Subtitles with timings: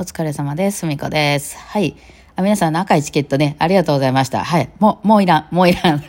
[0.00, 0.78] お疲れ様です。
[0.78, 1.58] すみこです。
[1.58, 1.94] はい。
[2.34, 4.42] あ皆さん赤いチケットね、ありがとうございました。
[4.42, 4.70] はい。
[4.78, 5.54] もう、もういらん。
[5.54, 6.02] もういらん。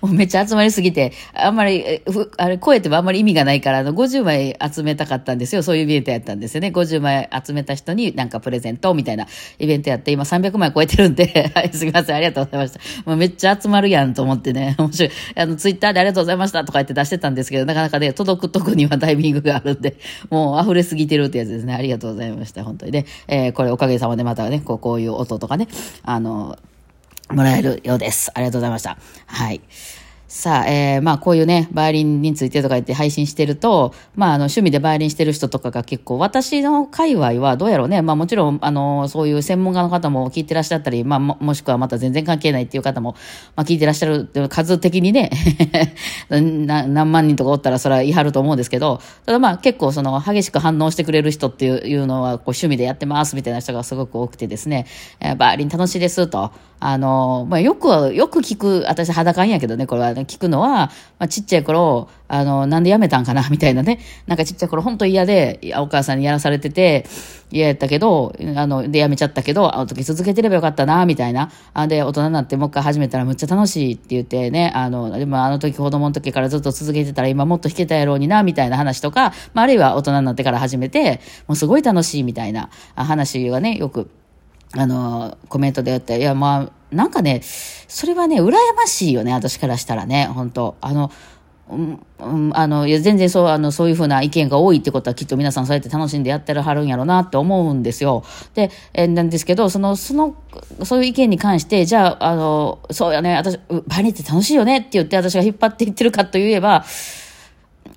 [0.00, 2.02] もうめっちゃ集まりすぎて、あんまり、
[2.36, 5.62] あれ、超えてもあんまり意味がないから、あの、50枚集めたかったんですよ。
[5.62, 6.68] そういうイベントやったんですよね。
[6.68, 9.26] 50枚集めた人になんかプレゼントみたいな
[9.58, 12.16] イベントやって、今300枚超えてるんで、 はい、すみません。
[12.16, 12.80] ありがとうございました。
[13.10, 15.10] もうめっちゃ集まるやんと思ってね、 面白い。
[15.34, 19.96] あの、ツイッターでありがとうございましたとか言って出してたんですけど、なかなかね、届くとこにはタイミングがあるんで、
[20.30, 21.74] もう溢れすぎてるってやつですね。
[21.74, 22.64] ありがとうございました。
[22.64, 23.04] 本当にね。
[23.26, 25.66] えーこれおかげさまでまたね、こうこういう音とかね、
[26.04, 26.56] あの、
[27.30, 28.30] もらえるようです。
[28.34, 28.98] ありがとうございました。
[29.26, 29.60] はい。
[30.30, 43.16] さあ、えー、まあこういうね、バイオリンについてとか言って配信してると、まああの趣味でバイオリンしてる人とかが結構、私の界隈はどうやろうね、まあもちろん、あの、そういう専門家の方も聞いてらっしゃったり、まあもしくはまた全然関係ないっていう方も、
[43.56, 45.30] まあ聞いてらっしゃる数的にね、
[46.28, 54.84] な何万人とかおったらそれは言い張ると思うんですけど、ただまあ結構その激しく反応してくれる人っていういうのはこう趣味でやってますみたいな人がすごく多くてですね、
[55.20, 63.98] えーバイオリン楽しいですと、あの、まあよくは、よく聞く、私裸んやけどね、これはね、聞くのは、まあちっちゃい頃、あの、なんで辞めたんかな みたいなね。
[64.26, 67.06] なんかちっちゃい頃本当嫌で、お母さんにやらされてて、
[67.50, 71.50] 嫌やったけど、あの、で辞めちゃったけど、あの時続けてればよかったな、みたいな。
[71.74, 84.10] あで、大人になってもう一回始めたらむっちゃ楽しいって言ってね、あの、でもあの時子供の時からずっと続けてたら今もっと弾けたやろうにな、みたいな話とか、まああるいは大人になってから始めて、もうすごい楽しいみたいな話がね、よく、
[84.72, 91.10] あの、コメントでやって、いや、まあ、なんかね、それはね、羨ましいよね、私からしたらね、本当あの、
[91.70, 98.24] うん、うんあの、いや、全然そう、あの、そういうふうな意見が多いってことはきっと皆さんそうやって楽しんでやってるはるんやろうなって思うんですよ。
[98.54, 100.34] で、えなんですけど、その、その、
[100.82, 106.86] そういう意見に関して、じゃあ、あの、そうやね、私、バニーって楽しいよねって言って私が引っ張っていってるかといえば、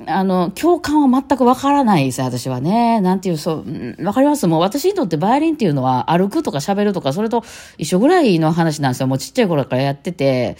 [0.08, 3.02] あの、共感は全くわからないです、私はね。
[3.02, 4.48] なんていう、そう、わかります？
[4.48, 7.44] もう私にとってバイオリンっていうのは歩くとか喋るとか、それと
[7.78, 9.08] 一緒ぐらいの話なんですよ。
[9.08, 10.58] もうちっちゃい頃からやってて、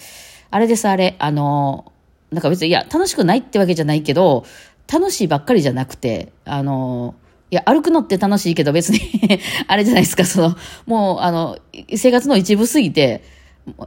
[0.50, 1.92] あれです、あれ、あの、
[2.30, 4.44] なんか別に、いや、楽しくないってわけじゃないけど、
[4.92, 7.14] 楽しいばっかりじゃなくて、あの、
[7.50, 9.00] いや、歩くのって楽しいけど別に
[9.68, 11.58] あれじゃないですか、その、もう、あの、
[11.94, 13.22] 生活の一部すぎて、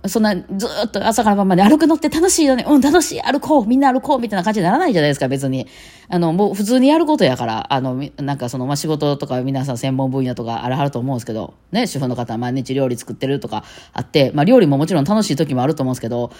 [0.07, 2.65] そんな、ずっと朝から晩まで歩くのって楽しいよね。
[2.67, 3.21] うん、楽しい。
[3.21, 3.67] 歩こう。
[3.67, 4.19] みんな歩こう。
[4.19, 5.67] みたいな感じにならないじゃないですか、別に。
[6.07, 16.31] あの、もう普通にやることやから、あの、なんかその、ま、仕事とか皆さん専門分野とかあるはると思うんですけど、ね、主婦の方は毎日料理作ってるとかあって、まあ、料理ももちろん楽しい時もあると思うんですけど、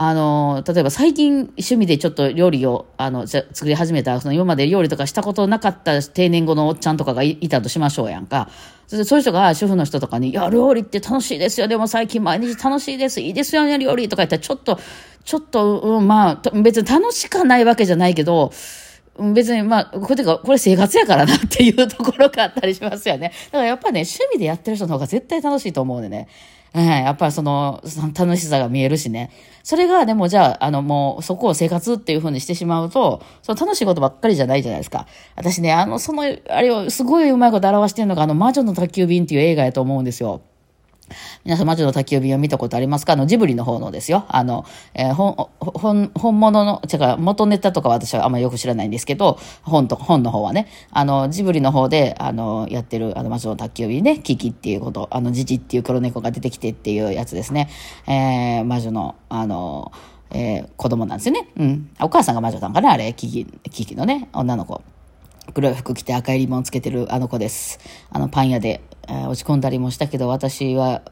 [0.00, 8.48] あの、例えば最近趣味でちょっと料理を、あの、じゃ作り始めた、その今まで料理とかしたことなかった定年後のおっちゃんとかがいたとしましょうやんか。
[8.86, 11.66] そういう人が主婦の人とかに、いや、料理って楽しいですよ。
[11.66, 13.20] でも最近毎日楽しいです。
[13.20, 14.78] いいですよね、料理とか言ったら、ちょっと、
[15.24, 18.52] ちょっと、うん、まあ、別に楽しかないわけじゃないけど、
[19.34, 23.32] 別に、まあ、これか、これ生活やからなっていうところがあったりしますよね。
[23.46, 26.28] だからやっぱね、趣味でやってる人の方が絶対楽しいと思うんでね。
[26.74, 29.30] ええやっぱりその、その楽しさが見えるしね。
[29.62, 35.06] それが、でもじゃあ、あの、もう、そこを生活っていう風にしてしまうと、その楽しいことばっかりじゃないじゃないですか。
[35.36, 40.42] 私ね、あの、その、あれをすごいうまいこと表してるのが、あの、魔女の宅急便っていう映画やと思うんですよ。
[41.44, 43.14] 皆さん、魔女の宅急便を見たことありますか？
[43.14, 44.24] あの、ジブリの方のですよ。
[44.28, 44.64] あの、
[44.94, 57.68] えー本、本、本物の、違う、元ネタとか私はあんまりよく知らないんですけど、本と、本の方はね、あの、ジブリの方で、あの、やってる、あの、魔女の宅急便ね、キキっていうこと、あの、ジジっていう黒猫が出てきてっていうやつですね。
[58.06, 59.92] えー、魔女の、あの、
[60.30, 61.48] えー子供なんですよね。
[61.56, 61.90] うん。
[62.00, 64.82] お母さんが魔女なんかなあれ、キキ、キキのね、女の子。
[65.54, 67.80] 黒い服着て赤いリボンつけてるあの子です。
[68.10, 71.02] あのパン屋で、落ち込んだりもしたけど、私は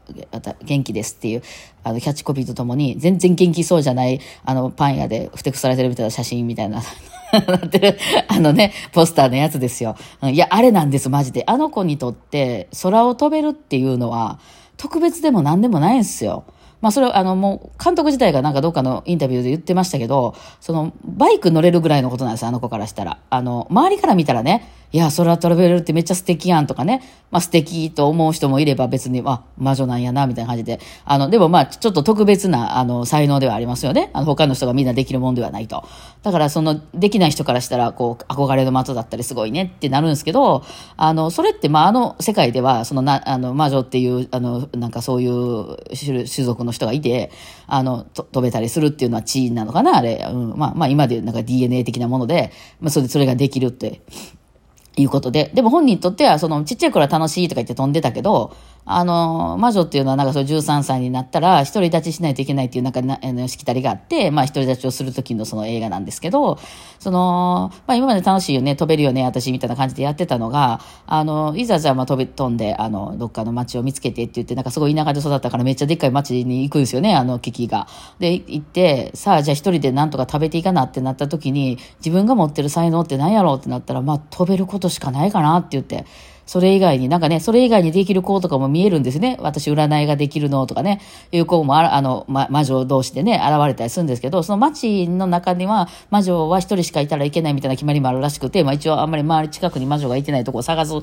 [0.63, 1.43] 元気ですっていう、
[1.83, 6.81] あのキャッチコピーとともに、全然元気そうじゃない、あのパン屋でふてくされてるみたいな写真みたいな、
[7.47, 7.97] なってる、
[8.27, 9.95] あのね、ポスターのやつですよ。
[10.23, 11.43] いや、あれなんです、マジで。
[11.47, 14.39] あの子にとって、空を飛べるっていうのは、
[14.77, 16.45] 特別でも何でもないんですよ。
[16.81, 23.19] まあそれはあのもう監督自体がなんかどっかのインタビューで言ってましたけど、そのバイク乗れるぐらいのことなんです、あの子からしたら。
[23.29, 30.79] あの、周りから見たらね、いや、空飛べるってめっちゃ素敵やんとかね、まあ素敵と思う人もいれば別に、あ、魔女なんやな、みたいな感じで。
[31.03, 34.11] あの、でもまあちょっと特別なあの才能ではありますよね。
[34.13, 35.83] あの他の人がみんなできるもんではないと。
[36.23, 40.63] だからそのできない人からしたらこう憧れの的だったりすごいねってなるんですけど、
[40.95, 47.31] あの、それってまああの世界ではそのな、あの魔女っていう、あの、なんかそういう種種族のの人がいて、
[47.65, 50.27] あの、と飛べたりするっていうのは地位なのかな、あれ。
[50.31, 54.01] うん、まあまあ今でいうなんか DNA 的なもので、まあそれ、それができるって。
[54.99, 55.51] いうことで。
[55.53, 58.55] でも本人にとっては、その、ちっちゃい頃は楽しいとか言って飛んでたけど、
[58.89, 66.57] あの、魔女っていうのはなんかそう13歳になったら、独り立ちしないといけないっていうなんかな、あの、しきたりがあって、まあ、独り立ちをする時のその映画なんですけど、
[66.99, 77.87] その、まあ、今まで楽しいよね、飛べるよね、私みたいな感じでやってたのが、あの、いざじゃあまあ飛び、飛んで、あの、どっかの街を見つけてって言って、なんかすごい田舎で育ったからめっちゃでっかい街に行くんですよね、あの、危機が。
[78.19, 86.05] で、行って、さあ、じゃあ一人でなんとか食べていかなってなった時に、自分が持ってる才能って何やろうってなったら、まあ、飛べることしかないかなって言って、
[86.47, 89.37] それ以外に、なんかね、それ以外にできる子とかも見えるんですね。
[89.41, 91.01] 私、占いができるのとかね、
[91.31, 100.93] いう子もあ、あの、ま、魔女同士でね、現れたりするんですけど、その街の中には、魔女は一人しかいたらいけないみたいな決まりもあるらしくて、まあ一応あんまり周り近くに魔女がいてないとこを探す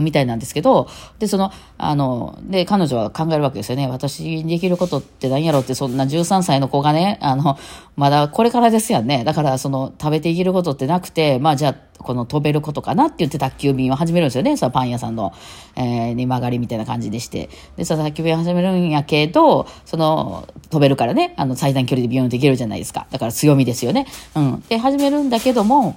[0.00, 0.88] みたいなんですけど、
[1.18, 3.88] で、その、あの、で、彼女は考えるわけですよね。
[3.88, 7.58] 私にできることって何やろって、そんな13歳の子がね、あの、
[7.96, 9.24] まだこれからですよね。
[9.24, 14.56] だから、その、食べていけることってなくて、まあじゃあ、この飛べることかなって言って宅急便を始めるんですよね。
[14.56, 15.32] そのパン屋さんの、
[15.76, 17.48] えー、に曲がりみたいな感じでして。
[17.76, 23.06] で、その宅急便を始めるんやけど、その、飛べるからね、あの、最短距離でビヨンと行けるじゃないですか。
[23.10, 24.06] だから強みですよね。
[24.34, 24.64] うん。
[24.68, 25.96] で、始めるんだけども、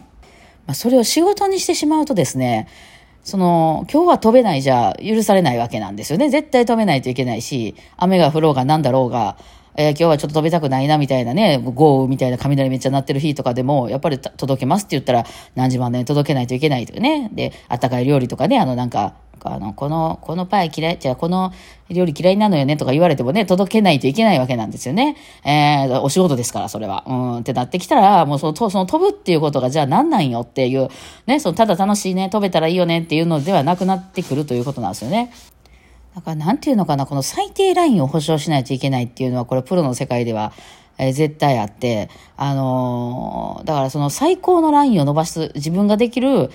[0.68, 2.68] まあ、それを仕事にしてしまうとですね、
[3.24, 6.30] その、今日は飛べないじゃ許されないわけなんですよね。
[6.30, 9.38] 絶対飛べないといけないし、雨が降ろうが何だろうが、
[9.78, 15.26] えー、今日はちょっと飛びたくないなみたいなね、豪雨みたいな雷めっちゃ鳴ってる日とかでも、やっぱり届けますって言ったら
[15.56, 17.30] 何時までに届けないといけないというね。
[17.34, 21.52] で、あったかい料理とかね、あのなんか、あの、この、このパイ嫌い、じゃあこの
[21.90, 25.18] 料理嫌いなのよねとか言われてもね、届けないといけないわけなんですよね。
[25.44, 27.04] えー、お仕事ですから、それは。
[27.08, 30.90] うん、ってなってきたら、もうその、その飛ぶっていうことがじゃあ何なんよっていう、
[31.28, 35.32] ね、その、ただ楽しいね、飛べたらいいよねっていうのではなくなってくるということなんですよね。
[36.16, 40.54] だからなんていうのかな、この最低ラインを保証しないといけないっていうのは、これプロの世界では、
[40.98, 46.50] えー、絶対あって、あのー、だからその最高のラインを伸ばす、自分ができる、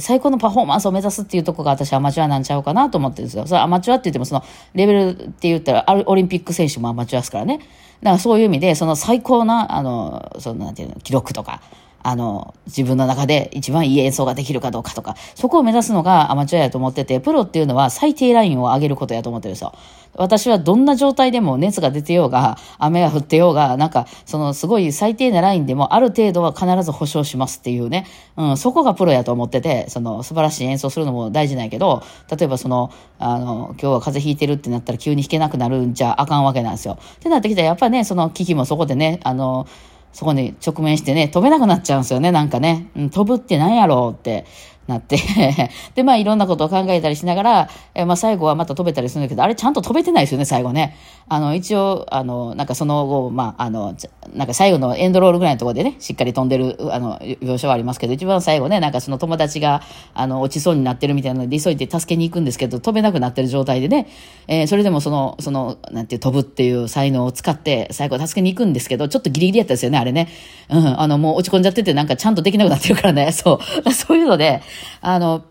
[0.00, 3.46] 最高のパフォーマンスを目指すっていうとこが私アマチュアなんちゃうかなと思ってるんですよ。
[3.46, 4.44] それアマチュアって言ってもその
[4.74, 7.58] レベルって言ったらオリンピック選手もアマチュアですからね。
[7.58, 7.68] だか
[8.02, 11.62] らそういう意味でその最高な、あの、そのなんていうの、記録とか、
[12.08, 19.74] あの、自分の中で一番いい演奏ができるかどうかとか、そこを目指すのがアマチュアやと思ってて、プロっていうのは最低ラインを上げることやと思ってるんですよ。
[20.14, 28.06] 私はどんな状態でも熱が出てようが、雨が降ってようが、なんか、そのすごい最低なラインでもある程度は必ず保証しますっていうね、
[28.38, 32.02] うん、そこがプロやと思ってて、その素晴らしい演奏するのも大事なんやけど、
[32.34, 36.96] 例えばその、あの、今日は風邪ひいてるってなったら急に弾けなくなるんじゃあかんわけなんですよ。
[37.16, 39.66] ってなってきたらやっぱね、その危機もそこでね、あの、
[40.12, 42.88] そこに直面してね、飛べなくなっちゃうんですよね、なんかね。
[42.96, 44.44] うん、飛ぶって何やろうって
[44.88, 45.18] なって
[45.94, 50.96] で、まあいろんなことを考えたりしながら、えまあ最後はまた飛べたりするんだけど、あれちゃんと飛べてないですよね、最後ね。
[51.30, 53.94] あの、一応、あの、なんかその後、まあ、あの、
[54.34, 59.82] なんか最後のエンドロールぐらいのところでね、しっかり飛んでる、あの、描写はありますけど、一番最後ね、なんかその友達が、
[60.14, 64.08] あの、落ちそうになってるみたいなので、急いで助けに行くんですけど、飛べなくなってる状態でね、
[64.46, 70.28] えー、それでもその、その、なんていう、飛ぶっていう才能を使って、最後助けに行くんですけど、ちょっとギリギリやったですよね、あれね。
[70.70, 73.92] うん、あの、もう落ち込んじゃってて、なんかちゃんとできなくなってるからね、そう。
[73.92, 74.62] そういうので、
[75.00, 75.44] あの、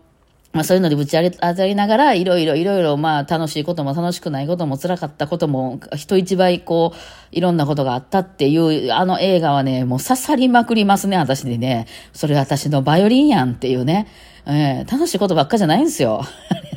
[0.52, 6.98] まあそういうのでぶち当たりながら、いろいろいろいろまあ楽しいことも楽しくないことも辛かったことも人一倍こう、
[7.32, 11.86] いろんなことがあったっていう、あの映画はね、もう刺さりまくりますね、私でね。
[12.12, 14.06] それ私のバイオリンやんっていうね。
[14.50, 16.22] えー、楽しいことばっかじゃないんですよ。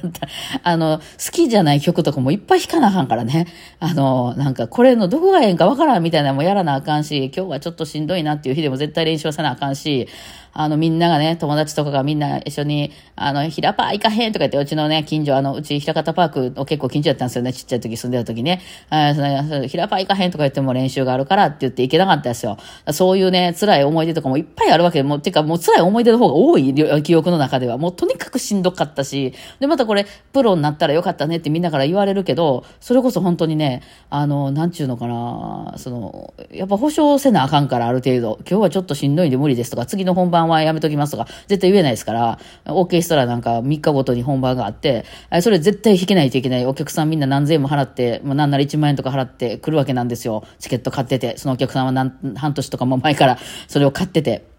[0.63, 3.47] あの、好きじゃない曲とかもいっぱい弾かなあかんからね。
[3.79, 10.09] あの、なんかこれのどこがええんかわからんみたいなのもやらなあかんし、今日はちょっとしんどいなっていう日でも絶対練習はせなあかんし、
[10.53, 18.61] あの、みんながね、友達とかがみんな一緒に、あの、ひらパー行かへんとか言って、うちのね、近所、あの、うち、ひらかたパークを結構近所やったんですよね、ちっちゃい時住んでた時ね。
[18.89, 22.57] あそのひらパー行かへんとか言っても練習があるからって言って行けなかったですよ。
[22.91, 25.03] そういうね、辛い思い出とかもいっぱいあるわけで。
[25.03, 27.77] もう、てかもう辛い思い出の方が多い、記憶の中では。
[27.77, 38.39] もうとにかくしんどかったし、で、またこれ、プロになったらよかったねってみんなから言われるけど、それこそ本当にね、あの、なんちゅうのかな、その、やっぱ保証せなあかんから、ある程度。
[38.49, 45.05] 今日はちょっとしんどいんで無理ですとか、次の本番はやめときますとか、絶対言えないですから、オーケストラなんか3日ごとに本番があって、
[45.41, 46.65] それ絶対弾けないといけない。
[46.65, 50.43] お客さんみんな何千円も払って、まあ、なんなら1万円とか払って来るわけなんですよ。
[50.59, 54.51] チケット買ってて、そのお客さんは何半年とかも前からそれを買ってて。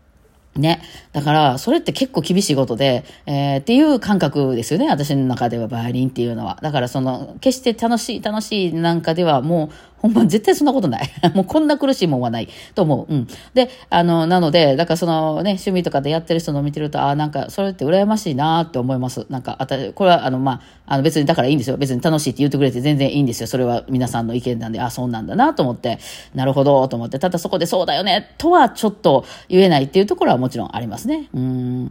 [0.56, 0.82] ね。
[1.12, 4.88] だから、それって結構厳しいことで、えー、っていう感覚ですよね。
[4.88, 6.58] 私の中ではバイオリンっていうのは。
[6.62, 11.10] だから、その、決して楽しい、楽しいなんかではもう、ほんま絶対そんなことない。
[11.32, 13.14] もうこんな苦しいもんはないと思う。
[13.14, 13.28] うん。
[13.54, 19.26] で、あの、なので、だからそのね、趣味とかでやってる人の見てると、ああ、なんかそれって羨ましいなって思います。
[19.30, 21.76] なんか、あた、これはあの、まあ、あの別にだからいいんですよ。
[21.76, 23.46] 別に楽しいって言ってくれて全然いいんですよ。
[23.46, 26.00] それは皆さんの意見なんで、ああ、そうなんだなと思って、
[26.34, 31.28] なるほどと思って、ただそこでそうだよねとはちょっと言えないっていうところはもちろんありますね。
[31.32, 31.90] うん。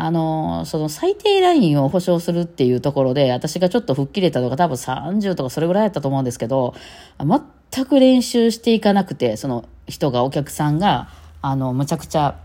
[0.00, 6.74] あの、その最低ラインを保証するっていうところで、私がちょっと吹っ切れたのが多分30とかそれぐらいだったと思うんですけど、
[7.18, 11.08] 全く練習していかなくて、その人が、お客さんが、
[11.42, 12.36] あの、むちゃくちゃ、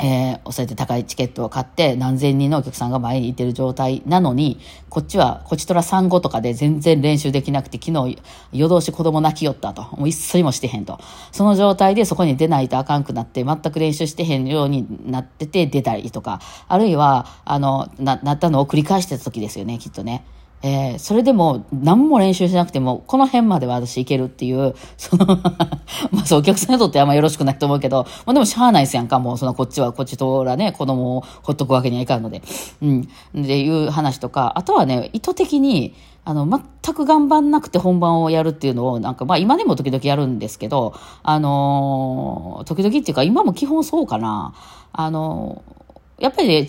[0.00, 8.18] えー、そうやって高いチケットを買って何千人のお客さんが前にいてる状態なのに、こっちは、こちとら産後とかで全然練習できなくて、昨日
[8.52, 9.82] 夜通し子供泣きよったと。
[9.96, 10.98] もう一睡もしてへんと。
[11.32, 20.24] その状態でそこに出ないとあかんくなって、全く練習してへんようになってて出たりとか、あるいは、あの、な、なったのを繰り返してた時ですよね、きっとね。
[20.62, 32.42] えー、それでも何も練習しなくても、この辺までは私いけるっていう、 そのまあそう、お客さんにとってあんまよろしくないと思うけど、まあでもしゃあないですやんか、もうそのこっちは、こっちとらね、子供をほっとくわけにはいかんので。
[32.82, 33.08] うん。
[33.40, 44.54] っていう話とか、あとはね、意図的に、あの、全く頑張んなくて本番をやるっていうのを、なんか、まあ今でも時々やるんですけど、あのー、時々っていうか今も基本そうかな。
[44.92, 45.77] あのー、
[46.18, 46.68] やっぱりね、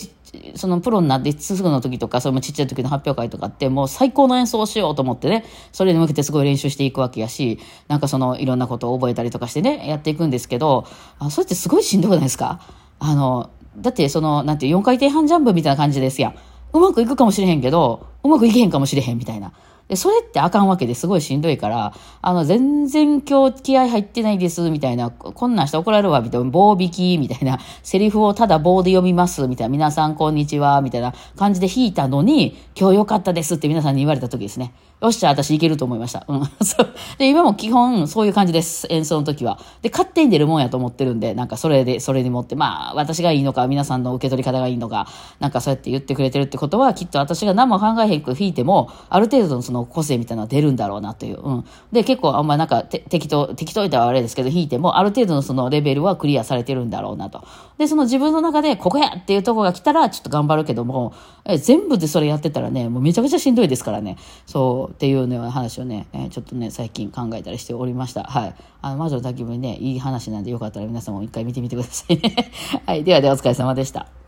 [0.56, 10.86] そのプロになってすぐの時とか、それもちっちゃい時の発表会とかって、もう最高の演奏をしようと思ってね、それに向けてすごい練習していくわけやし、なんかそのいろんなことを覚えたりとかしてね、やっていくんですけど、
[11.18, 12.62] あそれってすごいしんどくないですか？
[13.00, 16.36] あの、だってその、なんて4回転半ジャンプみたいな感じですやん。
[16.74, 19.54] うまくいくかもしれへんけど、うまくいけへんかもしれへんみたいな。
[19.90, 34.74] で、それってあかんわけですごいしんどいから、あの、全然今日気合入ってないです、みたいな、こんなんして怒られるわ、みたいな、棒引き、みたいな、セリフをただ棒で読みます、みたいな、皆さんこんにちは、みたいな感じで弾いたのに、今日良かったですって皆さんに言われた時ですね。
[35.02, 36.26] よっしゃ、私いけると思いました。
[36.28, 36.46] うん。
[36.62, 36.90] そう。
[37.18, 38.86] で、今も基本そういう感じです。
[38.90, 39.58] 演奏の時は。
[39.82, 45.08] で、勝手に出るもんやと思ってるんで、なんかそれで、それに持って、まあ、私がいいのか、皆さんの受け取り方がいいのか、
[45.40, 51.40] なんかそうやって言ってくれてるってことは、きっと私が何も考えへんく弾いても、ある程度のその個性みたいなのは出るんだろうなという。
[51.42, 51.66] うん。
[51.92, 57.44] で、結構あんまなんか、適当、適当言ったらあれですけど、弾いても、ある程度のそのレベルはクリアされてるんだろうなと。
[57.78, 61.14] で、その自分の中で、ここやっていうとこが来たら、ちょっと頑張るけども、
[61.46, 64.18] え全部でそれやってたらね、もうめちゃくちゃしんどいですからね。
[64.46, 68.24] そう、っていうね、話話をね、えー、ちょっとね、最近考えたりしておりました。
[68.24, 68.56] はい。
[68.82, 72.52] あの、魔女の焚き火ね、いい話なんでよかったら皆さんも一回見てみてくださいね。
[72.86, 73.04] はい。
[73.04, 74.19] ではではお疲れ様でした。